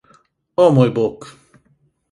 [0.57, 1.31] Oh, moj bog.